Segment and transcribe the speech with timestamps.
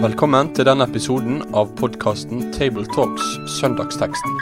[0.00, 3.24] Velkommen til denne episoden av podkasten Tabletalks
[3.58, 4.36] Søndagsteksten,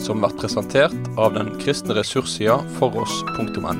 [0.00, 3.72] som blir presentert av den kristne ressurssida foross.no.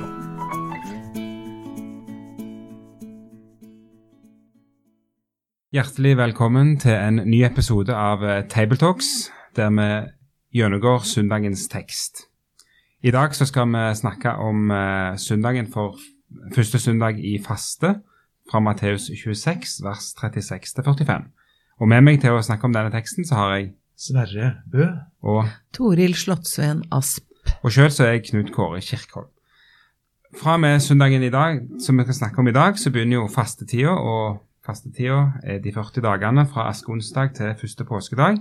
[5.73, 9.89] Hjertelig velkommen til en ny episode av Tabletalks, der vi
[10.61, 12.27] gjennomgår søndagens tekst.
[13.03, 15.99] I dag så skal vi snakke om eh, søndagen for
[16.55, 17.97] første søndag i faste,
[18.51, 21.25] fra Matteus 26, vers 36-45.
[21.83, 24.87] Og med meg til å snakke om denne teksten, så har jeg Sverre Bø.
[25.27, 27.27] Og, Toril Slottsveen Asp.
[27.63, 29.33] og sjøl så er jeg Knut Kåre Kirkholm.
[30.39, 33.19] Fra og med søndagen i dag, som vi skal snakke om i dag, så begynner
[33.19, 33.99] jo fastetida.
[33.99, 38.39] Og fastetida er de 40 dagene fra askeonsdag til første påskedag.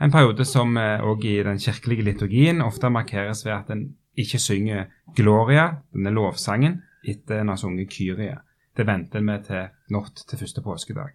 [0.00, 3.84] En periode som òg i den kirkelige liturgien ofte markeres ved at en
[4.18, 8.38] ikke synger Gloria, denne lovsangen, etter en har sunget Kyrie.
[8.76, 11.12] Det venter vi til natt til første påskedag.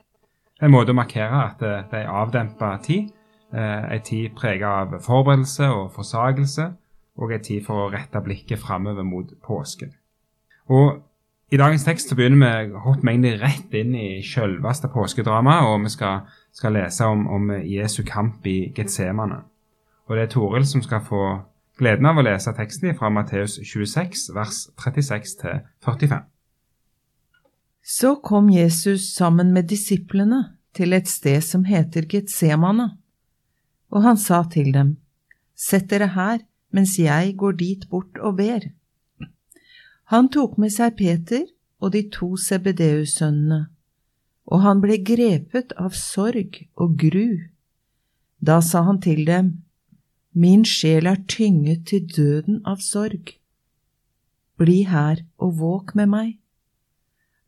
[0.62, 3.12] En måte å markere at det det er avdempa tid,
[3.54, 6.74] eh, en tid preget av forberedelse og forsagelse,
[7.18, 9.94] og en tid for å rette blikket framover mot påsken.
[10.70, 11.04] Og
[11.52, 15.94] i dagens tekst så begynner vi hot egentlig rett inn i selveste påskedramaet, og vi
[15.94, 16.26] skal,
[16.58, 19.44] skal lese om, om Jesu kamp i Getsemane.
[20.08, 21.22] Og det er Toril som skal få
[21.78, 26.24] gleden av å lese teksten fra Matteus 26, vers 36 til 45.
[27.88, 30.42] Så kom Jesus sammen med disiplene
[30.76, 32.90] til et sted som heter Getsemane,
[33.94, 34.98] og han sa til dem,
[35.58, 38.68] Sett dere her mens jeg går dit bort og ber.
[40.14, 41.48] Han tok med seg Peter
[41.82, 43.68] og de to Sebedeus-sønnene,
[44.48, 47.48] og han ble grepet av sorg og gru.
[48.40, 49.56] Da sa han til dem,
[50.38, 53.32] Min sjel er tynget til døden av sorg.
[54.62, 56.30] Bli her og våk med meg.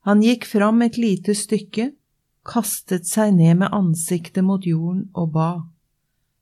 [0.09, 1.91] Han gikk fram et lite stykke,
[2.49, 5.51] kastet seg ned med ansiktet mot jorden og ba.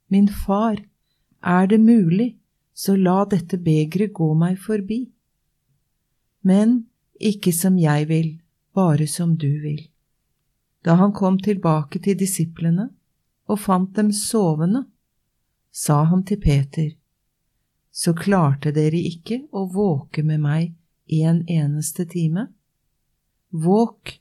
[0.08, 0.80] Min far,
[1.44, 2.38] er det mulig,
[2.74, 5.02] så la dette begeret gå meg forbi.
[6.48, 6.86] Men
[7.20, 8.34] ikke som jeg vil,
[8.72, 9.84] bare som du vil.
[10.88, 12.86] Da han kom tilbake til disiplene
[13.52, 14.86] og fant dem sovende,
[15.68, 16.94] sa han til Peter,
[17.92, 20.70] så klarte dere ikke å våke med meg
[21.18, 22.46] en eneste time?
[23.52, 24.14] Våk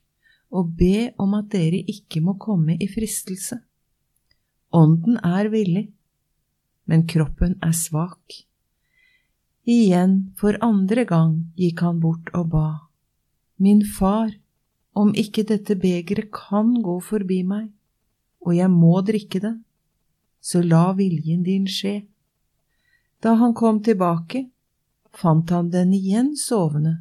[0.58, 3.60] og be om at dere ikke må komme i fristelse.
[4.74, 5.84] Ånden er villig,
[6.90, 8.40] men kroppen er svak.
[9.66, 12.66] Igjen, for andre gang, gikk han bort og ba.
[13.62, 14.34] Min far,
[14.96, 17.68] om ikke dette begeret kan gå forbi meg,
[18.40, 19.54] og jeg må drikke det,
[20.40, 22.06] så la viljen din skje.
[23.20, 24.46] Da han kom tilbake,
[25.12, 27.00] fant han den igjen sovende,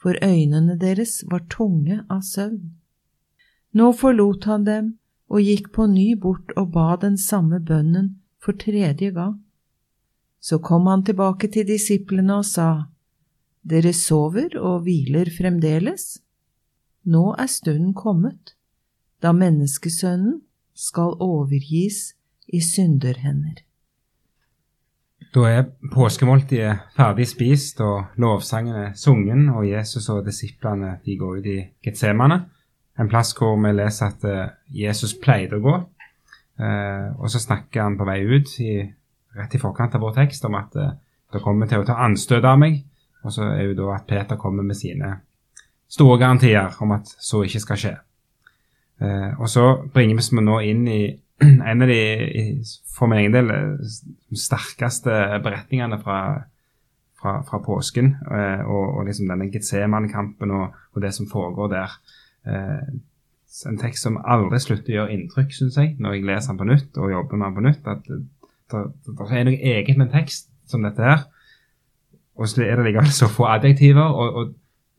[0.00, 2.72] for øynene deres var tunge av søvn.
[3.76, 4.88] Nå forlot han dem
[5.30, 9.36] og gikk på ny bort og ba den samme bønnen for tredje gang.
[10.40, 12.70] Så kom han tilbake til disiplene og sa,
[13.60, 16.16] Dere sover og hviler fremdeles?
[17.04, 18.54] Nå er stunden kommet,
[19.22, 20.40] da menneskesønnen
[20.76, 22.14] skal overgis
[22.48, 23.62] i synderhender.
[25.34, 31.38] Da er påskemåltidet ferdig spist og lovsangen er sungen, og Jesus og disiplene de går
[31.38, 32.40] ut i Getsemane,
[32.98, 34.50] en plass hvor vi leser at eh,
[34.82, 35.76] Jesus pleide å gå.
[36.60, 38.82] Eh, og så snakker han på vei ut, i,
[39.38, 40.96] rett i forkant av vår tekst, om at eh,
[41.32, 42.82] det kommer til å ta anstøt av meg.
[43.22, 45.14] Og så er jo da at Peter kommer med sine
[45.90, 47.96] store garantier om at så ikke skal skje.
[49.00, 51.02] Eh, og så bringer vi nå inn i
[51.70, 52.00] en av de,
[52.92, 53.52] for min egen del,
[54.36, 56.20] sterkeste beretningene fra,
[57.20, 58.14] fra, fra påsken.
[58.28, 61.96] Eh, og, og, liksom denne Getseman-kampen og, og, det som foregår der.
[62.46, 62.90] Eh,
[63.66, 66.68] en tekst som aldri slutter å gjøre inntrykk, syns jeg, når jeg leser den på
[66.68, 67.88] nytt og jobber med den på nytt.
[67.90, 68.20] At det,
[68.70, 71.26] det, det er noe eget med en tekst som dette her.
[72.38, 74.06] Og så er det likevel så få adjektiver.
[74.06, 74.54] og, og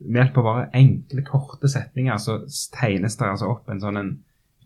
[0.06, 2.40] med hjelp av bare enkle, korte setninger så
[2.73, 4.11] tegnes det altså opp en sånn en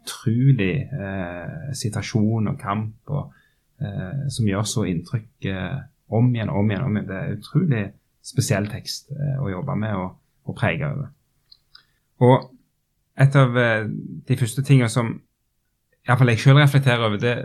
[0.06, 3.34] utrolig eh, situasjon og kamp og,
[3.82, 5.78] eh, som gjør så inntrykk eh,
[6.14, 6.86] om igjen om igjen.
[6.86, 7.08] Om igjen.
[7.10, 7.84] Det er utrolig
[8.26, 11.10] spesiell tekst eh, å jobbe med og, og prege over.
[12.26, 12.52] Og
[13.22, 13.88] et av eh,
[14.28, 15.16] de første tingene som
[16.06, 17.36] iallfall jeg sjøl reflekterer over, det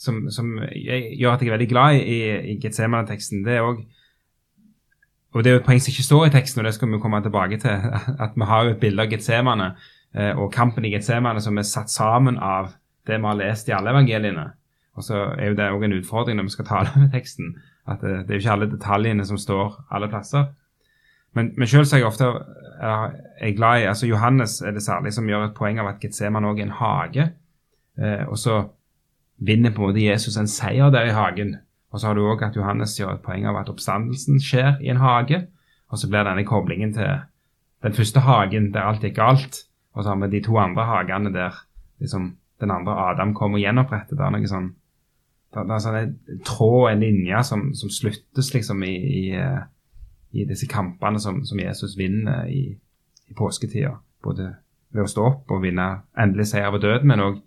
[0.00, 2.18] som, som gjør at jeg er veldig glad i,
[2.50, 3.84] i Getsemane-teksten, det er òg
[5.32, 6.98] og Det er jo et poeng som ikke står i teksten, og det skal vi
[6.98, 7.70] komme tilbake til.
[8.24, 9.72] At vi har jo et bilde av Getsemane
[10.16, 12.72] eh, og kampen i Getsemane som er satt sammen av
[13.06, 14.46] det vi har lest i alle evangeliene.
[14.96, 17.58] Og så er jo det òg en utfordring når vi skal tale med teksten,
[17.88, 20.48] at det, det er jo ikke alle detaljene som står alle plasser.
[21.36, 22.24] Men, men selv er jeg ofte
[22.80, 26.00] er, er glad i altså Johannes er det særlig som gjør et poeng av at
[26.00, 27.30] Getsemane òg er en hage.
[28.00, 28.62] Eh, og så
[29.38, 31.58] vinner på en måte Jesus en seier der i hagen.
[31.92, 34.90] Og så har du òg at Johannes gjør et poeng av at oppstandelsen skjer i
[34.92, 35.46] en hage.
[35.88, 37.22] Og så blir denne koblingen til
[37.84, 39.62] den første hagen der alt gikk galt.
[39.96, 41.56] Og så har vi de to andre hagene der
[41.98, 44.18] liksom, den andre Adam kommer og gjenoppretter.
[44.18, 44.68] Det er noe sånn
[45.54, 49.62] det, er sånn en tråd, en linje, som, som sluttes liksom i, i, eh,
[50.36, 52.74] i disse kampene som, som Jesus vinner i,
[53.28, 53.94] i påsketida.
[54.24, 54.50] Både
[54.92, 55.88] ved å stå opp og vinne
[56.20, 57.40] endelig seier over døden, men òg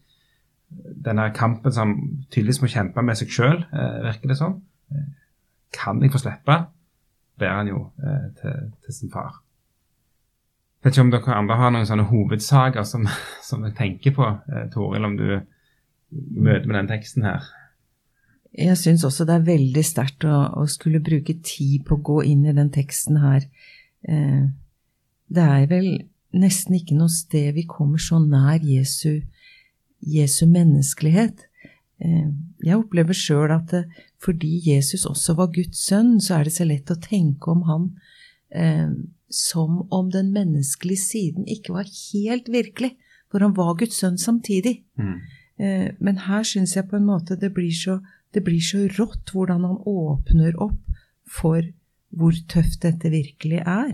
[1.06, 1.96] denne kampen som
[2.32, 4.60] tydeligvis må kjempe med seg sjøl, eh, virker det som.
[4.92, 5.10] Eh,
[5.76, 6.62] kan jeg få slippe?
[7.42, 9.40] ber han jo eh, til, til, sin far.
[10.82, 13.08] Jeg vet ikke om dere andre har noen sånne hovedsaker som,
[13.50, 15.28] som jeg tenker på, eh, Toril, om du
[16.12, 17.50] møter med den teksten her.
[18.52, 22.18] Jeg syns også det er veldig sterkt å, å, skulle bruke tid på å gå
[22.34, 23.46] inn i den teksten her.
[24.04, 24.50] Eh,
[25.32, 25.92] det er vel
[26.36, 29.22] nesten ikke noe sted vi kommer så nær Jesu,
[30.02, 31.46] Jesu menneskelighet.
[32.02, 32.30] Eh,
[32.66, 33.74] jeg opplever sjøl at
[34.22, 37.90] fordi Jesus også var Guds sønn, så er det så lett å tenke om han
[38.54, 38.90] eh,
[39.32, 42.96] som om den menneskelige siden ikke var helt virkelig,
[43.32, 44.82] for han var Guds sønn samtidig.
[45.00, 45.18] Mm.
[45.62, 48.00] Eh, men her syns jeg på en måte det blir, så,
[48.36, 50.82] det blir så rått hvordan han åpner opp
[51.32, 51.64] for
[52.12, 53.94] hvor tøft dette virkelig er.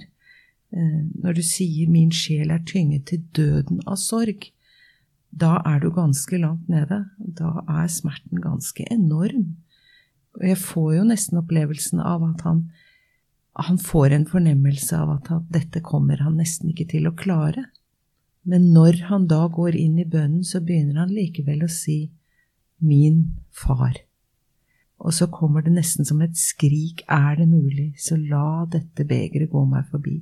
[0.74, 4.52] Eh, når du sier 'min sjel er tynget til døden av sorg',
[5.42, 7.04] da er du ganske langt nede.
[7.18, 9.56] Da er smerten ganske enorm.
[10.38, 12.68] Og jeg får jo nesten opplevelsen av at han,
[13.58, 17.68] han får en fornemmelse av at han, dette kommer han nesten ikke til å klare.
[18.48, 22.06] Men når han da går inn i bønnen, så begynner han likevel å si
[22.78, 23.98] min far.
[24.98, 29.52] Og så kommer det nesten som et skrik, er det mulig, så la dette begeret
[29.52, 30.22] gå meg forbi.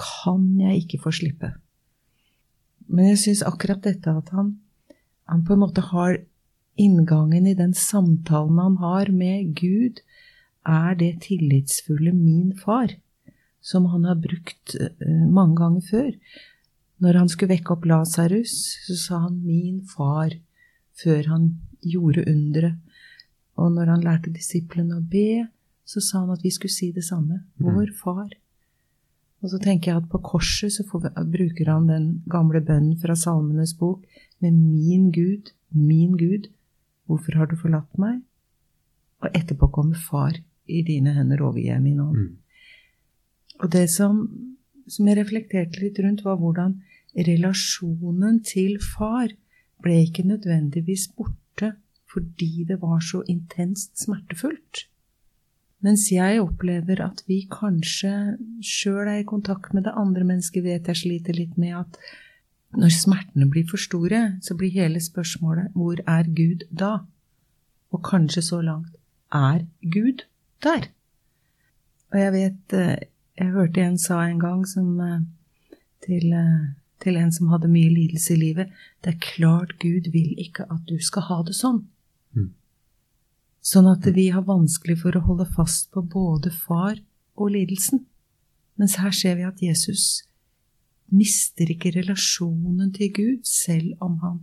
[0.00, 1.52] Kan jeg ikke få slippe?
[2.90, 4.56] Men jeg syns akkurat dette at han,
[5.30, 6.18] han på en måte har
[6.80, 10.00] inngangen i den samtalen han har med Gud,
[10.66, 12.98] er det tillitsfulle 'min far',
[13.60, 16.10] som han har brukt uh, mange ganger før.
[17.00, 18.54] Når han skulle vekke opp Lasarus,
[18.86, 20.40] så sa han 'min far'
[21.02, 22.76] før han gjorde underet.
[23.56, 25.48] Og når han lærte disiplene å be,
[25.84, 27.42] så sa han at vi skulle si det samme.
[27.58, 27.66] Mm.
[27.66, 28.30] Vår far.
[29.40, 33.16] Og så tenker jeg at på korset så får, bruker han den gamle bønnen fra
[33.16, 34.04] Salmenes bok
[34.40, 36.50] med min Gud, min Gud,
[37.08, 38.20] hvorfor har du forlatt meg?
[39.24, 40.36] Og etterpå kommer Far,
[40.68, 42.16] i dine hender overgir jeg min ånd.
[42.16, 42.36] Mm.
[43.60, 44.20] Og det som,
[44.88, 46.78] som jeg reflekterte litt rundt, var hvordan
[47.16, 49.32] relasjonen til far
[49.82, 51.74] ble ikke nødvendigvis borte
[52.10, 54.89] fordi det var så intenst smertefullt.
[55.80, 60.90] Mens jeg opplever at vi kanskje sjøl er i kontakt med det andre mennesket, vet
[60.90, 62.00] jeg sliter litt med at
[62.76, 67.00] når smertene blir for store, så blir hele spørsmålet hvor er Gud da?
[67.90, 68.92] Og kanskje så langt
[69.34, 70.26] er Gud
[70.62, 70.90] der?
[72.12, 72.96] Og jeg vet eh,
[73.40, 75.20] Jeg hørte en sa en gang som, eh,
[76.04, 78.72] til, eh, til en som hadde mye lidelse i livet
[79.02, 81.86] Det er klart Gud vil ikke at du skal ha det sånn.
[83.60, 86.96] Sånn at vi har vanskelig for å holde fast på både far
[87.36, 88.06] og lidelsen.
[88.80, 90.22] Mens her ser vi at Jesus
[91.12, 94.38] mister ikke relasjonen til Gud, selv om han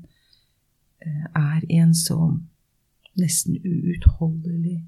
[1.02, 2.44] eh, er i en sånn
[3.18, 4.84] nesten uutholdelig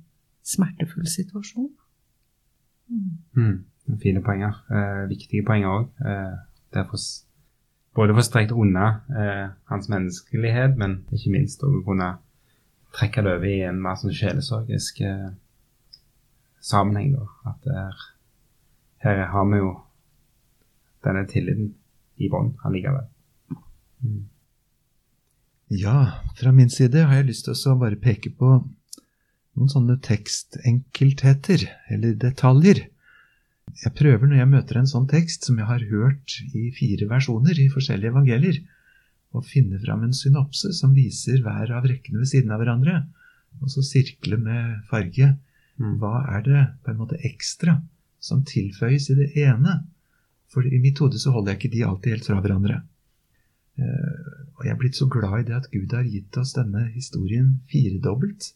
[0.46, 1.72] smertefull situasjon.
[2.90, 3.18] Mm.
[3.38, 4.62] Mm, fine poenger.
[4.70, 5.90] Eh, viktige poenger òg.
[6.06, 6.38] Eh,
[6.70, 7.02] det er for,
[7.98, 12.18] både for strekt unna eh, hans menneskelighet, men ikke minst å kunne
[12.96, 15.30] trekke det over i en mer sånn sjelesorgisk eh,
[16.64, 17.14] sammenheng.
[17.18, 18.02] da, At der,
[19.06, 19.72] her har vi jo
[21.06, 21.74] denne tilliten
[22.20, 23.08] i bånn allikevel.
[24.04, 24.28] Mm.
[25.70, 28.56] Ja, fra min side har jeg lyst til å bare peke på
[29.60, 32.88] noen sånne tekstenkeltheter, eller detaljer.
[33.84, 37.60] Jeg prøver når jeg møter en sånn tekst som jeg har hørt i fire versjoner
[37.60, 38.60] i forskjellige evangelier,
[39.36, 43.04] og finne fram en synopse som viser hver av rekkene ved siden av hverandre,
[43.62, 45.36] og så sirkle med farge.
[45.80, 45.96] Mm.
[46.02, 47.78] Hva er det på en måte ekstra
[48.24, 49.82] som tilføyes i det ene?
[50.50, 52.82] For i mitt hode så holder jeg ikke de alltid helt fra hverandre.
[53.80, 56.88] Uh, og jeg er blitt så glad i det at Gud har gitt oss denne
[56.96, 58.50] historien firedobbelt.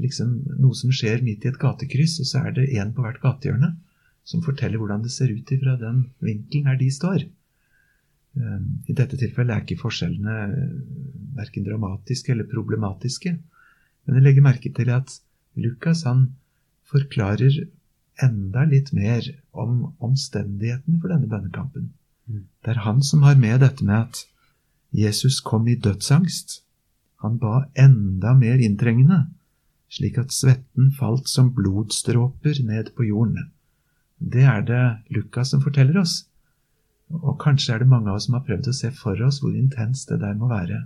[0.00, 3.20] Liksom noe som skjer midt i et gatekryss, og så er det én på hvert
[3.20, 3.74] gatehjørne
[4.30, 7.26] som forteller hvordan det ser ut fra den vinkelen her de står.
[8.38, 10.76] Ehm, I dette tilfellet er ikke forskjellene eh,
[11.38, 13.34] verken dramatiske eller problematiske.
[14.06, 15.16] Men jeg legger merke til at
[15.58, 16.28] Lukas han
[16.90, 17.64] forklarer
[18.22, 19.24] enda litt mer
[19.56, 21.90] om omstendighetene for denne bønnekampen.
[22.26, 22.46] Mm.
[22.62, 24.24] Det er han som har med dette med at
[24.94, 26.60] Jesus kom i dødsangst.
[27.22, 29.26] Han ba enda mer inntrengende,
[29.90, 33.50] slik at svetten falt som blodstråper ned på jorden.
[34.18, 34.84] Det er det
[35.14, 36.29] Lukas som forteller oss.
[37.10, 39.54] Og kanskje er det mange av oss som har prøvd å se for oss hvor
[39.56, 40.84] intenst det der må være.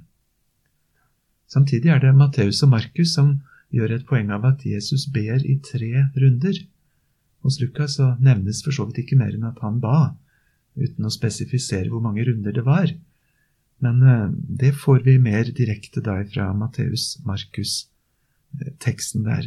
[1.50, 3.42] Samtidig er det Matteus og Markus som
[3.74, 6.56] gjør et poeng av at Jesus ber i tre runder.
[7.44, 9.98] Hos Lukas så nevnes for så vidt ikke mer enn at han ba,
[10.80, 12.88] uten å spesifisere hvor mange runder det var.
[13.84, 14.30] Men eh,
[14.62, 19.44] det får vi mer direkte da fra Matteus-Markus-teksten der.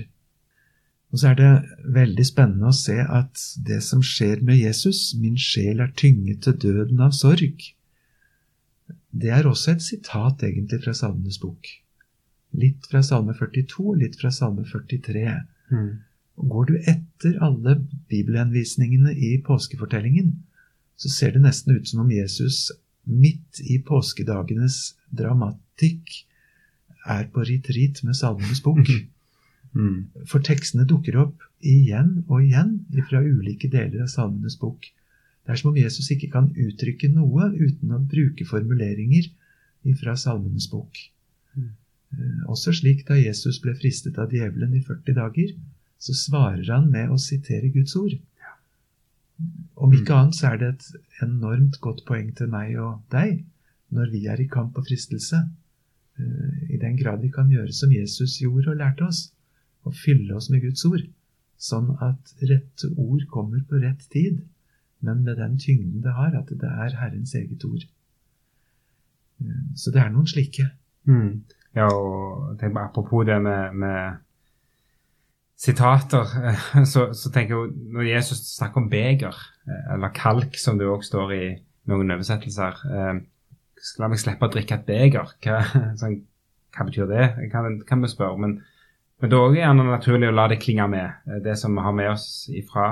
[1.11, 1.51] Og så er det
[1.95, 6.57] veldig spennende å se at det som skjer med Jesus, min sjel er tynget til
[6.65, 7.63] døden av sorg,
[9.17, 11.69] det er også et sitat egentlig fra Salmenes bok.
[12.57, 15.23] Litt fra Salme 42, litt fra Salme 43.
[15.71, 15.89] Mm.
[16.37, 17.77] Og Går du etter alle
[18.11, 20.35] bibelhenvisningene i påskefortellingen,
[20.97, 22.67] så ser det nesten ut som om Jesus
[23.07, 26.23] midt i påskedagenes dramatikk
[27.07, 28.83] er på retreat med Salmenes bok.
[29.75, 30.07] Mm.
[30.25, 32.77] For tekstene dukker opp igjen og igjen
[33.09, 34.85] fra ulike deler av Salmenes bok.
[35.45, 39.29] Det er som om Jesus ikke kan uttrykke noe uten å bruke formuleringer
[40.01, 40.97] fra Salmenes bok.
[41.55, 41.69] Mm.
[42.13, 45.53] Eh, Også slik da Jesus ble fristet av djevelen i 40 dager,
[45.99, 48.17] så svarer han med å sitere Guds ord.
[49.77, 50.19] Om ikke Mm.
[50.19, 53.43] annet så er det et enormt godt poeng til meg og deg
[53.91, 55.47] når vi er i kamp og fristelse.
[56.19, 59.31] Eh, I den grad vi kan gjøre som Jesus gjorde og lærte oss,
[59.87, 61.05] og fylle oss med Guds ord,
[61.57, 64.43] sånn at rette ord kommer på rett tid,
[65.05, 67.85] men med den tyngden det har, at det er Herrens eget ord.
[69.41, 70.69] Eh, Så det er noen slike.
[71.05, 71.43] Mm.
[71.77, 74.17] Ja, og tenk på, apropos det med, med
[75.57, 80.77] sitater, eh, så, så tenker jeg når Jesus snakker om beger, eh, eller kalk, som
[80.77, 81.43] det òg står i
[81.87, 82.83] noen oversettelser
[84.01, 85.29] La meg slippe å drikke et beger.
[85.45, 85.59] Hva,
[86.01, 86.15] sånn,
[86.73, 87.27] hva betyr det?
[87.51, 88.39] Kan, kan vi spørre.
[88.41, 88.55] Men,
[89.17, 91.85] men det er også gjerne naturlig å la det klinge med, eh, det som vi
[91.85, 92.89] har med oss ifra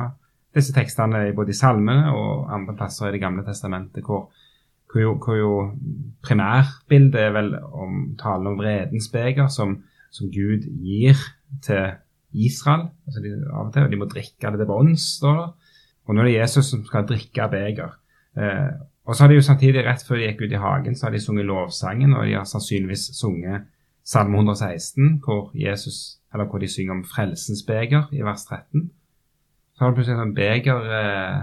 [0.55, 4.29] disse tekstene både i salmene og andre plasser i Det gamle testamentet, hvor,
[4.91, 5.51] hvor, jo, hvor jo
[6.24, 11.20] primærbildet er vel om talen om vredens beger som, som Gud gir
[11.62, 12.00] til
[12.32, 12.89] Israel.
[13.05, 15.20] altså de, av og til, og De må drikke det til bånns.
[15.22, 15.36] det.
[16.05, 17.96] Og nå er det Jesus som skal drikke beger.
[18.38, 18.72] Eh,
[19.05, 21.13] og så har de jo samtidig, rett før de gikk ut i hagen, så har
[21.13, 23.67] de sunget lovsangen, og de har sannsynligvis sunget
[24.06, 28.92] Salme 116, hvor, Jesus, eller hvor de synger om frelsens beger i vers 13.
[29.74, 31.40] Så har du plutselig sånn beger, eh,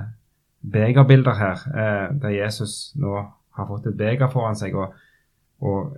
[0.71, 3.17] begerbilder her, eh, der Jesus nå
[3.59, 4.77] har fått et beger foran seg.
[4.79, 4.95] Og,
[5.61, 5.97] og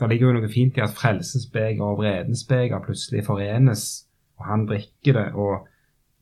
[0.00, 3.84] det ligger jo noe fint i at frelsens beger og vredens beger plutselig forenes,
[4.40, 5.26] og han drikker det.
[5.34, 5.68] Og,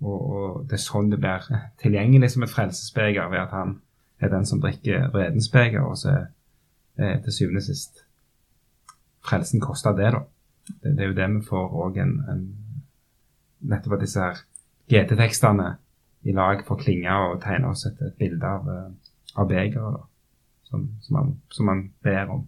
[0.03, 1.47] og, og det er sånn det blir
[1.79, 3.79] tilgjengelig som et frelsesbeger, ved at han
[4.19, 6.29] er den som drikker vredens beger, og så er
[6.99, 8.08] eh, til syvende og sist
[9.25, 10.25] frelsen koster det, da.
[10.69, 12.47] Det, det er jo det vi får òg en, en
[13.69, 14.37] Nettopp at disse her
[14.87, 15.73] GT-tekstene
[16.31, 20.05] i lag får klinge og tegne oss et, et bilde av, eh, av begeret
[20.69, 22.45] som, som, man, som man ber om.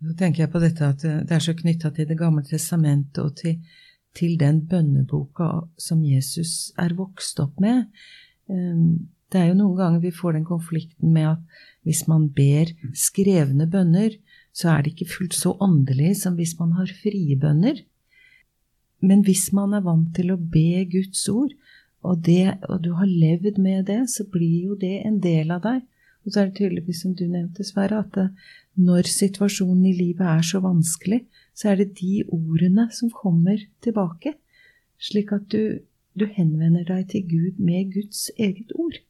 [0.00, 3.34] Nå tenker jeg på dette at det er så knytta til Det gamle testamentet og
[3.40, 3.58] til,
[4.16, 7.88] til den bønneboka som Jesus er vokst opp med.
[8.46, 12.70] Um, Det er jo noen ganger vi får den konflikten med at hvis man ber
[12.98, 14.16] skrevne bønner,
[14.52, 17.82] så er det ikke fullt så åndelig som hvis man har frie bønner.
[19.00, 21.54] Men hvis man er vant til å be Guds ord,
[22.00, 25.64] og, det, og du har levd med det, så blir jo det en del av
[25.66, 25.82] deg.
[26.24, 28.26] Og så er det tydeligvis, som du nevnte, Sverre, at det,
[28.80, 31.22] når situasjonen i livet er så vanskelig,
[31.56, 34.34] så er det de ordene som kommer tilbake,
[35.00, 35.80] slik at du,
[36.16, 39.00] du henvender deg til Gud med Guds eget ord.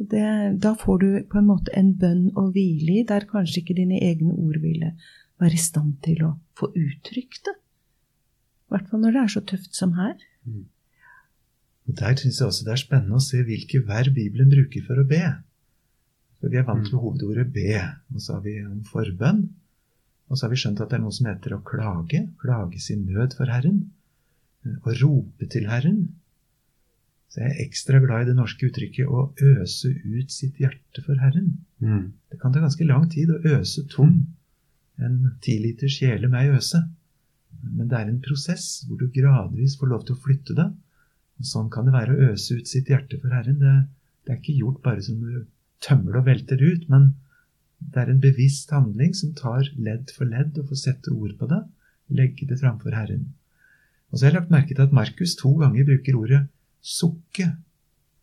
[0.00, 0.26] Det,
[0.64, 3.98] da får du på en måte en bønn å hvile i, der kanskje ikke dine
[4.00, 4.94] egne ord ville
[5.40, 7.56] være i stand til å få uttrykt det.
[8.70, 10.16] I hvert fall når det er så tøft som her.
[11.90, 15.02] Og Der syns jeg også det er spennende å se hvilke verb Bibelen bruker for
[15.02, 15.24] å be.
[16.40, 17.80] For Vi er vant med hovedordet be,
[18.14, 19.42] og så har vi om forbønn.
[20.30, 22.22] Og så har vi skjønt at det er noe som heter å klage.
[22.40, 23.82] Klage sin nød for Herren.
[24.64, 26.04] Å rope til Herren.
[27.30, 29.20] Så jeg er ekstra glad i det norske uttrykket 'å
[29.62, 31.58] øse ut sitt hjerte for Herren'.
[31.78, 32.12] Mm.
[32.30, 34.16] Det kan ta ganske lang tid å øse tom
[34.98, 36.82] en tiliters kjele med ei øse.
[37.62, 40.68] Men det er en prosess hvor du gradvis får lov til å flytte det.
[41.40, 43.62] Og sånn kan det være å øse ut sitt hjerte for Herren.
[43.62, 43.74] Det,
[44.26, 45.46] det er ikke gjort bare som du
[45.80, 47.14] tømmer det og velter ut, men
[47.80, 51.48] det er en bevisst handling som tar ledd for ledd og får sette ord på
[51.48, 51.62] det,
[52.12, 53.30] legge det framfor Herren.
[54.10, 56.42] Og så har jeg lagt merke til at Markus to ganger bruker ordet
[56.80, 57.52] sukke.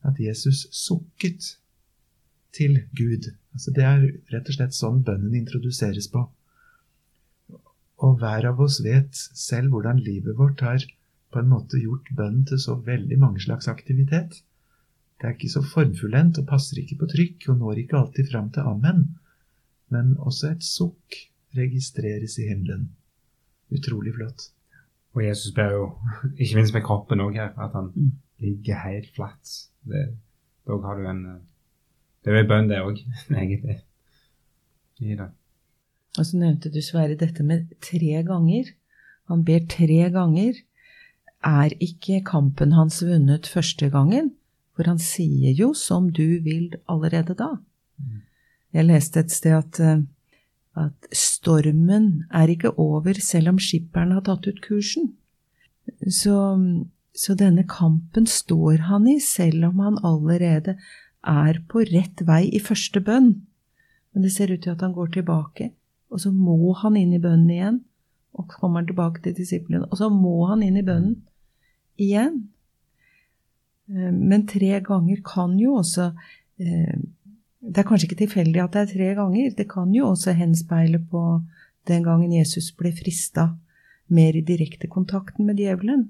[0.06, 1.58] At Jesus sukket
[2.56, 3.32] til Gud.
[3.54, 6.24] Altså Det er rett og slett sånn bønnen introduseres på.
[7.98, 10.84] Og hver av oss vet selv hvordan livet vårt har
[11.34, 14.44] på en måte gjort bønnen til så veldig mange slags aktivitet.
[15.18, 18.52] Det er ikke så formfullendt og passer ikke på trykk og når ikke alltid fram
[18.54, 19.02] til amen.
[19.90, 21.18] Men også et sukk
[21.58, 22.92] registreres i himmelen.
[23.74, 24.52] Utrolig flott.
[25.18, 25.86] Og Jesus ber jo,
[26.38, 28.12] ikke minst med kroppen òg her, at han Mm.
[28.44, 29.54] Ligger helt flatt.
[29.88, 30.06] Det,
[30.68, 31.44] da har du en eh,
[32.24, 33.04] Det er jo en bønn, det òg,
[33.42, 33.80] egentlig.
[35.00, 35.30] I det.
[36.18, 38.74] Og så nevnte du Sverre dette med tre ganger.
[39.30, 40.58] Han ber tre ganger.
[41.46, 44.34] Er ikke kampen hans vunnet første gangen?
[44.76, 47.58] For han sier jo 'som du vil' allerede da.
[48.74, 50.04] Jeg leste et sted at, eh,
[50.76, 55.14] at stormen er ikke over selv om skipperen har tatt ut kursen.
[56.10, 56.36] Så,
[57.18, 60.78] så denne kampen står han i selv om han allerede
[61.26, 63.32] er på rett vei i første bønn.
[64.14, 65.72] Men det ser ut til at han går tilbake,
[66.14, 67.80] og så må han inn i bønnen igjen.
[68.38, 71.16] Og så kommer han tilbake til disiplene, og så må han inn i bønnen
[71.98, 72.38] igjen.
[73.90, 76.12] Eh, Men tre ganger kan jo også
[76.60, 76.98] eh,
[77.58, 79.56] Det er kanskje ikke tilfeldig at det er tre ganger.
[79.58, 81.42] Det kan jo også henspeile på
[81.90, 83.56] den gangen Jesus ble frista
[84.08, 86.06] mer i direkte kontakten med djevelen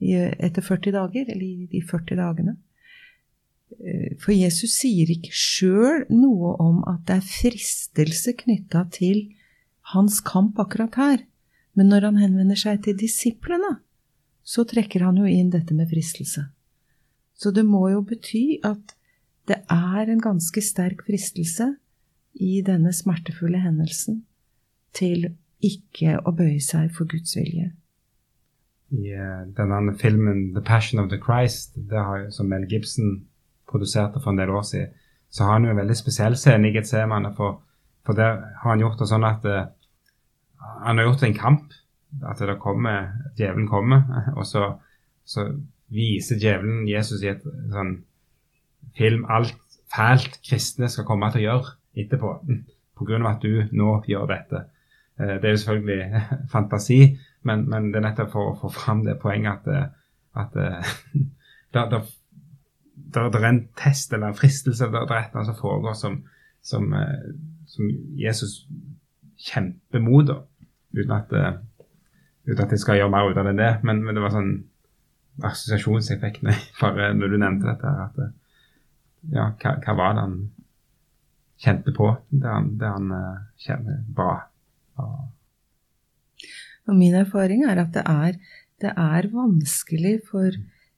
[0.00, 2.56] etter 40 dager, eller i de 40 dagene.
[3.80, 9.24] Eh, For Jesus sier ikke sjøl noe om at det er fristelse knytta til
[9.94, 11.24] hans kamp akkurat her.
[11.76, 13.78] Men når han henvender seg til disiplene,
[14.46, 16.46] så trekker han jo inn dette med fristelse.
[17.36, 18.94] Så det må jo bety at
[19.46, 21.74] det er en ganske sterk fristelse
[22.40, 24.22] i denne smertefulle hendelsen
[24.96, 25.28] til
[25.64, 27.70] ikke å bøye seg for Guds vilje.
[28.90, 33.26] I eh, denne filmen 'The Passion of the Christ', har, som Mel Gibson
[33.68, 34.88] produserte for en del år siden,
[35.30, 37.34] så har han jo en veldig spesiell scene i Getsemane.
[37.36, 37.60] For,
[38.06, 39.66] for der har han gjort det sånn at uh,
[40.86, 41.74] han har gjort en kamp.
[42.22, 44.06] At det kommer, djevelen kommer,
[44.38, 44.76] og så,
[45.24, 45.50] så
[45.92, 47.98] viser djevelen Jesus i et sånn
[48.96, 49.58] film alt
[49.92, 52.32] fælt kristne skal komme til å gjøre etterpå.
[52.96, 54.62] Av at du nå gjør dette.
[55.20, 56.22] Eh, Det er jo selvfølgelig
[56.54, 57.00] fantasi,
[57.46, 59.86] men, men det er nettopp for å få fram det poenget at, eh,
[60.42, 60.94] at eh,
[61.76, 61.84] det,
[63.22, 66.18] er en test eller en fristelse, det, det er et eller annet som foregår som,
[66.66, 67.28] som, eh,
[67.70, 68.58] som Jesus
[69.46, 70.32] kjemper mot,
[70.96, 71.32] uten at,
[72.48, 73.72] uten at jeg skal gjøre mer ut av det enn det.
[73.84, 74.52] Men, men det var sånn
[75.44, 76.46] assosiasjonseffekt
[76.80, 77.92] bare når du nevnte dette.
[78.06, 80.36] at ja, hva, hva var det han
[81.60, 83.12] kjente på det han, det han
[83.60, 84.38] kjenner bra?
[85.04, 85.18] Og,
[86.86, 88.38] Og min erfaring er at det er,
[88.82, 90.54] det er vanskelig for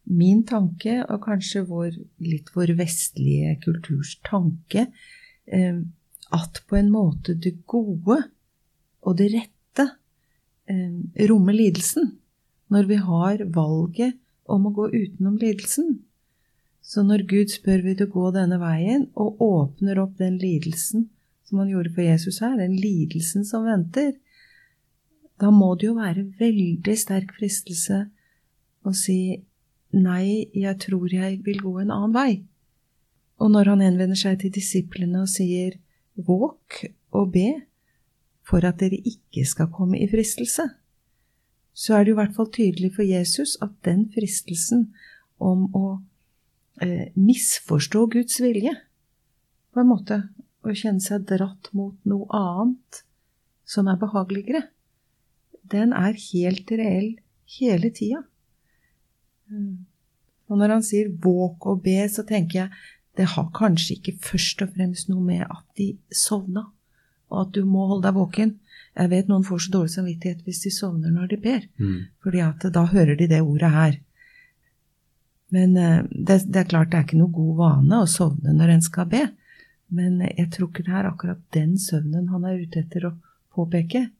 [0.09, 1.92] min tanke, og kanskje vår,
[2.24, 4.87] litt vår vestlige kulturs tanke,
[5.46, 5.81] eh,
[6.33, 8.18] at på en måte det gode
[9.05, 9.87] og det rette
[10.68, 10.96] eh,
[11.29, 12.12] rommer lidelsen,
[12.72, 15.98] når vi har valget om å gå utenom lidelsen.
[16.85, 21.09] Så når Gud spør vil du gå denne veien, og åpner opp den lidelsen
[21.48, 24.14] som han gjorde for Jesus her, den lidelsen som venter,
[25.38, 28.05] da må det jo være veldig sterk fristelse
[28.87, 29.38] å si
[29.94, 32.33] nei, jeg tror jeg vil gå en annen vei.
[33.38, 35.79] Og når han henvender seg til disiplene og sier
[36.18, 36.83] våk
[37.14, 37.48] og be
[38.48, 40.66] for at dere ikke skal komme i fristelse,
[41.79, 44.88] så er det jo i hvert fall tydelig for Jesus at den fristelsen
[45.38, 45.85] om å
[46.83, 48.74] eh, misforstå Guds vilje,
[49.70, 50.22] på en måte,
[50.66, 53.05] å kjenne seg dratt mot noe annet
[53.68, 54.64] som er behageligere,
[55.72, 57.14] den er helt reell
[57.59, 58.22] hele tida.
[59.48, 59.87] Mm.
[60.48, 62.72] Og når han sier våk og be, så tenker jeg
[63.18, 66.68] det har kanskje ikke først og fremst noe med at de sovna,
[67.28, 68.52] og at du må holde deg våken.
[68.98, 71.64] Jeg vet noen får så dårlig samvittighet hvis de sovner når de ber,
[72.22, 73.98] fordi at da hører de det ordet her.
[75.50, 78.74] Men eh, det, det er klart det er ikke noe god vane å sovne når
[78.74, 79.24] en skal be,
[79.88, 83.14] men jeg tror ikke det er akkurat den søvnen han er ute etter å
[83.57, 84.11] påpeke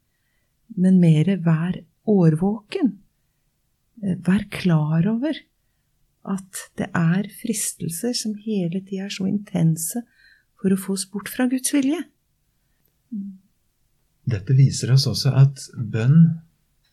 [0.77, 2.93] men mer vær årvåken.
[4.03, 5.39] Eh, Vær klar over
[6.29, 10.03] at det er fristelser som hele tida er så intense
[10.59, 12.03] for å få oss bort fra Guds vilje.
[14.29, 16.43] Dette viser oss også at bønn,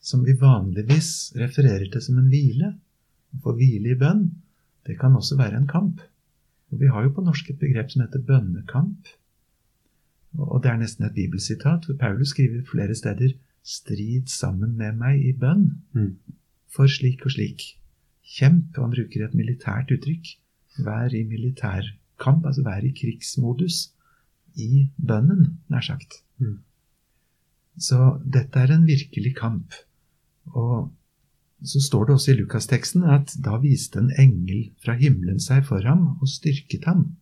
[0.00, 2.72] som vi vanligvis refererer til som en hvile,
[3.34, 4.28] å få hvile i bønn,
[4.86, 6.00] det kan også være en kamp.
[6.70, 9.10] Og Vi har jo på norsk et begrep som heter bønnekamp.
[10.38, 13.34] Og det er nesten et bibelsitat, for Paulus skriver flere steder
[13.66, 16.16] 'strid sammen med meg i bønn', Mm.
[16.68, 17.72] for slik og slik.
[18.26, 20.26] kjemp, han bruker et militært uttrykk.
[20.84, 23.92] Vær i militærkamp, altså vær i krigsmodus
[24.56, 26.22] i bønnen, nær sagt.
[26.38, 26.58] Mm.
[27.78, 29.72] Så dette er en virkelig kamp.
[30.46, 30.90] Og
[31.64, 35.80] så står det også i Lukasteksten at da viste en engel fra himmelen seg for
[35.80, 37.16] ham og styrket ham.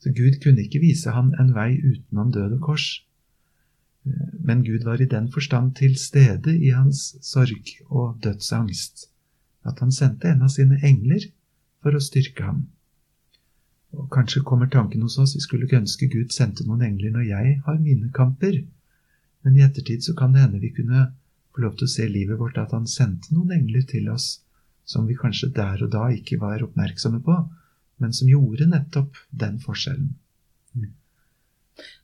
[0.00, 3.04] Så Gud kunne ikke vise ham en vei utenom død og kors.
[4.44, 9.08] Men Gud var i den forstand til stede i hans sorg og dødsangst
[9.64, 11.24] at han sendte en av sine engler
[11.82, 12.64] for å styrke ham.
[13.96, 17.28] Og Kanskje kommer tanken hos oss vi skulle ikke ønske Gud sendte noen engler når
[17.30, 18.58] jeg har mine kamper,
[19.44, 21.06] men i ettertid så kan det hende vi kunne
[21.54, 24.40] få lov til å se livet vårt at han sendte noen engler til oss
[24.84, 27.38] som vi kanskje der og da ikke var oppmerksomme på,
[28.02, 30.12] men som gjorde nettopp den forskjellen.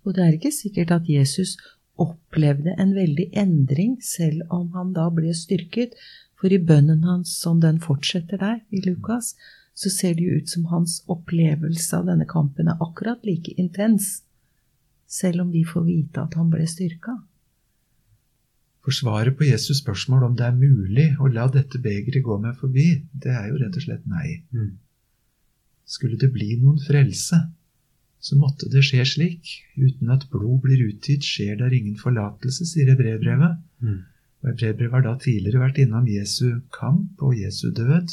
[0.04, 1.58] Og det er ikke sikkert at Jesus
[2.00, 5.96] opplevde en veldig endring, selv om han da ble styrket,
[6.40, 9.34] for i bønnen hans, som den fortsetter der i Lukas,
[9.76, 14.22] så ser det jo ut som hans opplevelse av denne kampen er akkurat like intens,
[15.10, 17.16] selv om vi får vite at han ble styrka.
[18.80, 22.56] For svaret på Jesus spørsmål om det er mulig å la dette begeret gå meg
[22.60, 24.40] forbi, det er jo rett og slett nei.
[24.56, 24.78] Mm.
[25.84, 27.42] Skulle det bli noen frelse,
[28.20, 29.50] så måtte det skje slik.
[29.80, 33.60] Uten at blod blir utgitt, skjer der ingen forlatelse, sier brevbrevet.
[33.80, 34.00] Mm.
[34.40, 38.12] Og Hebreerbrevet har da tidligere vært innom Jesu kamp og Jesu død.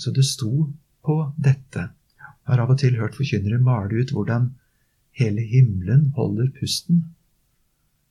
[0.00, 0.68] Så det sto
[1.04, 1.90] på dette.
[2.20, 4.50] Jeg har av og til hørt forkynnere male ut hvordan
[5.16, 7.04] hele himmelen holder pusten.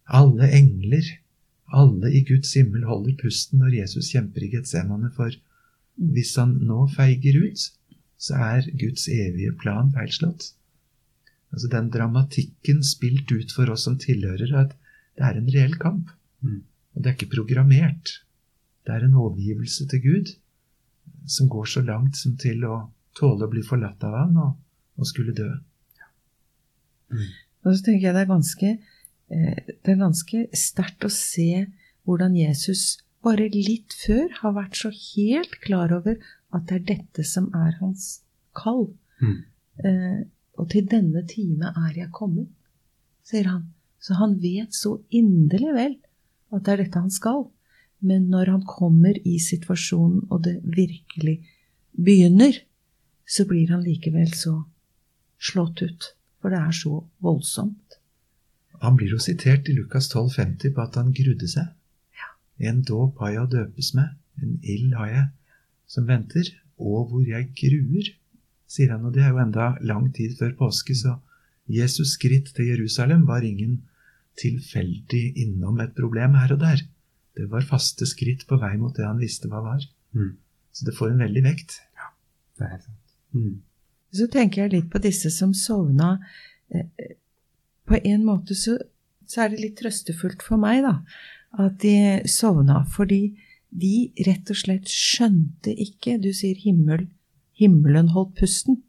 [0.09, 1.05] Alle engler,
[1.73, 5.33] alle i Guds himmel holder pusten når Jesus kjemper i Getsemane, for
[5.93, 7.67] hvis han nå feiger ut,
[8.23, 10.53] så er Guds evige plan feilslått.
[11.53, 14.77] Altså den dramatikken spilt ut for oss som tilhører at
[15.17, 16.09] det er en reell kamp.
[16.41, 16.63] Mm.
[16.93, 18.19] Og det er ikke programmert.
[18.85, 20.33] Det er en overgivelse til Gud
[21.29, 24.57] som går så langt som til å tåle å bli forlatt av han og,
[24.97, 25.49] og skulle dø.
[27.13, 27.29] Mm.
[27.63, 28.71] Og så tenker jeg det er ganske,
[29.29, 31.65] eh, det er ganske sterkt å se
[32.03, 36.17] hvordan Jesus bare litt før har vært så helt klar over
[36.53, 38.21] at det er dette som er hans
[38.57, 38.87] kall.
[39.21, 39.39] Mm.
[39.85, 40.19] Eh,
[40.59, 42.49] og til denne time er jeg kommet,
[43.25, 43.71] sier han.
[44.03, 45.95] Så han vet så inderlig vel
[46.53, 47.47] at det er dette han skal.
[48.03, 51.37] Men når han kommer i situasjonen, og det virkelig
[51.95, 52.57] begynner,
[53.23, 54.57] så blir han likevel så
[55.39, 56.09] slått ut.
[56.43, 57.99] For det er så voldsomt.
[58.83, 61.71] Han blir jo sitert i Lukas 12,50 på at han grudde seg.
[62.59, 64.11] En dåp har jeg å døpes med,
[64.43, 65.23] en ild har jeg
[65.93, 66.49] som venter,
[66.81, 68.09] og hvor jeg gruer,
[68.69, 69.05] sier han.
[69.05, 71.19] Og det er jo enda lang tid før påske, så
[71.69, 73.83] Jesus' skritt til Jerusalem var ingen
[74.39, 76.81] tilfeldig innom et problem her og der.
[77.37, 79.85] Det var faste skritt på vei mot det han visste hva var.
[80.17, 80.33] Mm.
[80.73, 81.77] Så det får en veldig vekt.
[81.97, 82.09] Ja,
[82.57, 83.13] Det er sant.
[83.33, 83.61] Mm.
[84.13, 86.19] Så tenker jeg litt på disse som sovna.
[86.69, 87.15] Eh,
[87.85, 88.77] På en måte så,
[89.27, 90.93] så er det litt trøstefullt for meg, da,
[91.59, 92.83] at de sovna.
[92.85, 93.35] Fordi
[93.73, 97.07] de rett og slett skjønte ikke Du sier himmel,
[97.57, 98.81] himmelen holdt pusten.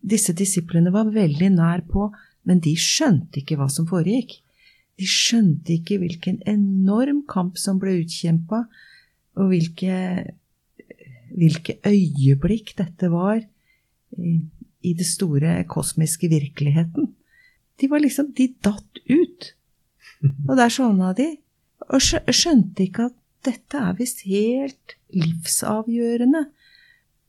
[0.00, 2.08] Disse disiplene var veldig nær på,
[2.46, 4.38] men de skjønte ikke hva som foregikk.
[5.00, 8.64] De skjønte ikke hvilken enorm kamp som ble utkjempa,
[9.40, 9.96] og hvilke,
[11.36, 14.34] hvilke øyeblikk dette var i,
[14.84, 17.12] i det store kosmiske virkeligheten.
[17.80, 19.52] De var liksom De datt ut.
[20.48, 21.30] Og der sovna de.
[21.88, 23.16] Og skjønte ikke at
[23.46, 26.46] dette er visst helt livsavgjørende.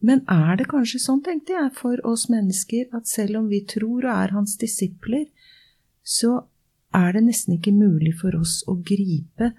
[0.01, 4.07] Men er det kanskje sånn, tenkte jeg, for oss mennesker, at selv om vi tror
[4.07, 5.27] og er hans disipler,
[6.01, 6.41] så
[6.97, 9.51] er det nesten ikke mulig for oss å gripe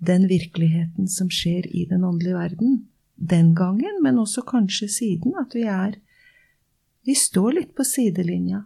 [0.00, 2.78] den virkeligheten som skjer i den åndelige verden.
[3.14, 6.00] Den gangen, men også kanskje siden, at vi er
[7.00, 8.58] Vi står litt på sidelinja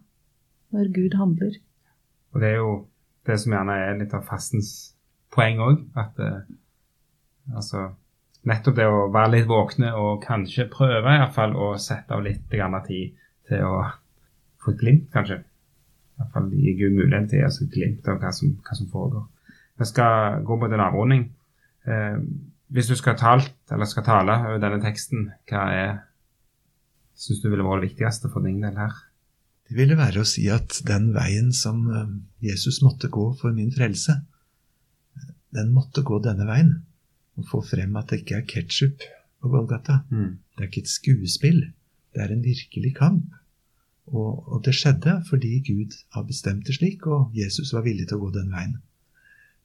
[0.74, 1.54] når Gud handler.
[2.34, 2.72] Og det er jo
[3.28, 4.70] det som gjerne er litt av fastens
[5.30, 6.40] poeng òg, at eh,
[7.52, 7.90] altså
[8.44, 12.20] Nettopp det å være litt våkne og kanskje prøve i hvert fall å sette av
[12.26, 13.14] litt tid
[13.48, 13.78] til å
[14.60, 15.38] få et glimt, kanskje.
[15.40, 18.76] I hvert fall gi Gud muligheten til å gi et glimt av hva som, hva
[18.76, 19.24] som foregår.
[19.80, 21.24] Vi skal gå mot en avrunding.
[21.88, 22.20] Eh,
[22.68, 25.90] hvis du skal talt, eller skal tale over denne teksten, hva er
[27.16, 28.94] syns du ville vært det viktigste for din del her?
[29.64, 33.72] Det ville være å si at den veien som eh, Jesus måtte gå for min
[33.72, 34.20] frelse,
[35.54, 36.82] den måtte gå denne veien.
[37.38, 39.06] Og få frem at det ikke er ketsjup
[39.42, 40.00] på Golgata.
[40.10, 40.36] Mm.
[40.54, 41.60] Det er ikke et skuespill.
[42.14, 43.32] Det er en virkelig kamp.
[44.06, 48.20] Og, og det skjedde fordi Gud har bestemt det slik, og Jesus var villig til
[48.20, 48.78] å gå den veien.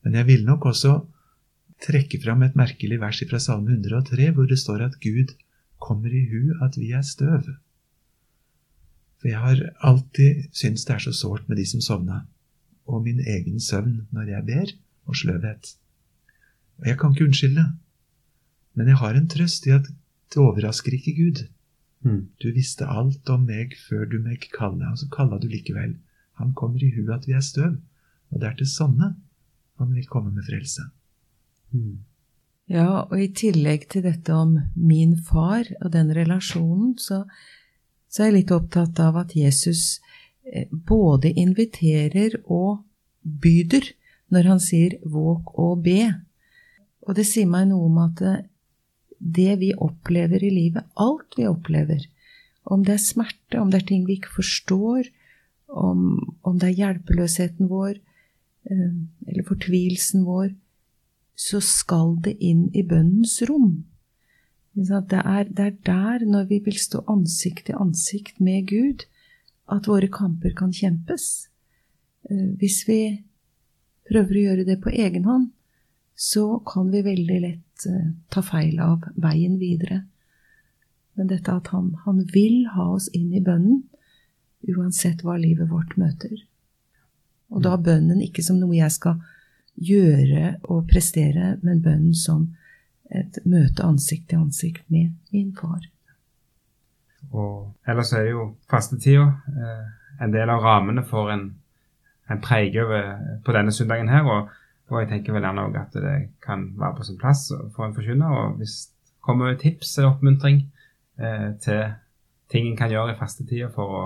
[0.03, 0.93] Men jeg ville nok også
[1.83, 5.35] trekke fram et merkelig vers fra Salme 103, hvor det står at Gud
[5.79, 7.51] kommer i hu at vi er støv.
[9.19, 12.23] For jeg har alltid syntes det er så sårt med de som sovna,
[12.87, 14.73] og min egen søvn når jeg ber,
[15.05, 15.75] og sløvhet.
[16.79, 17.65] Og jeg kan ikke unnskylde,
[18.73, 19.87] men jeg har en trøst i at
[20.29, 21.41] det overrasker ikke Gud.
[22.05, 22.29] Mm.
[22.39, 25.97] Du visste alt om meg før du meg kalla, og så kalla du likevel.
[26.39, 27.79] Han kommer i huet at vi er støv,
[28.31, 29.15] og det er til sånne
[29.79, 30.85] han vil komme med frelse.
[31.71, 31.99] Mm.
[32.69, 37.23] Ja, og i tillegg til dette om min far og den relasjonen, så,
[38.11, 40.01] så er jeg litt opptatt av at Jesus
[40.45, 42.83] eh, både inviterer og
[43.23, 43.89] byder
[44.29, 46.13] når han sier 'våk og be'.
[47.07, 48.35] Og det sier meg noe om at det,
[49.19, 52.05] det vi opplever i livet, alt vi opplever,
[52.69, 55.09] om det er smerte, om det er ting vi ikke forstår,
[55.69, 57.99] om, om det er hjelpeløsheten vår,
[58.69, 58.95] eh,
[59.27, 60.51] eller fortvilelsen vår,
[61.39, 63.85] så skal det inn i bønnens rom.
[64.75, 69.05] Det er, det er der, når vi vil stå ansikt til ansikt med Gud,
[69.69, 71.49] at våre kamper kan kjempes.
[72.29, 73.01] Eh, hvis vi
[74.09, 75.49] prøver å gjøre det på egen hånd,
[76.19, 80.01] så kan vi veldig lett uh, ta feil av veien videre.
[81.15, 83.85] Men dette at han, han vil ha oss inn i bønnen,
[84.67, 86.33] uansett hva livet vårt møter.
[87.55, 89.21] Og da bønnen ikke som noe jeg skal
[89.79, 92.49] gjøre og prestere, men bønnen som
[93.15, 95.87] et møte ansikt til ansikt med min far.
[97.31, 99.23] Og ellers er jo fastetida
[99.55, 99.87] eh,
[100.19, 101.53] en del av rammene for en,
[102.27, 102.83] en preike
[103.45, 104.27] på denne søndagen her.
[104.27, 104.51] Og,
[104.89, 107.95] og jeg tenker vel gjerne òg at det kan være på sin plass for en
[107.95, 108.29] forkynner.
[108.29, 110.63] Og hvis det kommer tips eller oppmuntring
[111.19, 111.83] eh, til
[112.49, 114.03] ting en kan gjøre i fastetida for å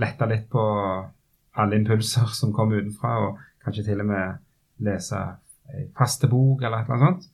[0.00, 0.64] lette litt på
[1.60, 4.40] alle impulser som kommer utenfra, og kanskje til og med
[4.86, 5.20] lese
[5.70, 7.30] ei fastebok eller et eller annet sånt.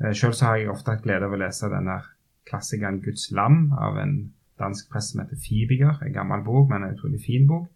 [0.00, 2.06] Eh, Sjøl så har jeg ofte hatt glede av å lese den der
[2.48, 4.14] klassikeren 'Guds lam' av en
[4.58, 5.98] dansk prest som heter Fibiger.
[6.02, 7.68] En gammel bok, men en utrolig fin bok.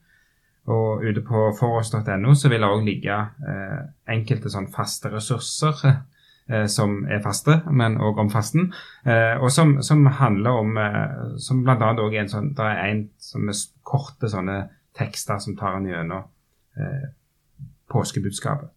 [0.64, 3.81] Og ute på foross.no så vil det òg ligge eh,
[4.14, 5.83] enkelte sånn faste ressurser
[6.53, 8.70] eh, som er faste, men òg om fasten.
[9.05, 11.90] Eh, og som, som, handler om eh, Som bl.a.
[11.92, 14.62] òg er en sånn Det er en som er korte sånne
[14.96, 16.24] tekster som tar en gjennom
[16.79, 17.11] eh,
[17.90, 18.70] påskebudskapet.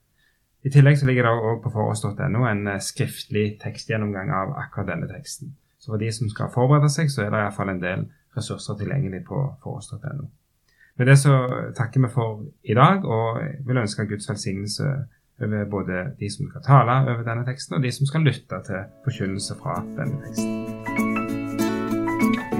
[0.66, 5.08] I tillegg så ligger det òg på foross.no en eh, skriftlig tekstgjennomgang av akkurat denne
[5.08, 5.54] teksten.
[5.80, 8.04] Så for de som skal forberede seg, så er det iallfall en del
[8.36, 10.28] ressurser tilgjengelig på foross.no.
[10.98, 11.34] Med det så
[11.78, 14.84] takker vi for i dag, og vil ønske Guds velsignelse
[15.42, 18.88] over både de som skal tale over denne teksten, og de som skal lytte til
[19.06, 20.66] forkynnelse fra denne teksten.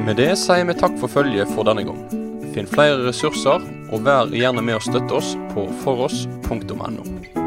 [0.06, 2.06] Med det sier vi takk for følget for denne gang.
[2.54, 7.47] Finn flere ressurser, og vær gjerne med å støtte oss på foross.no.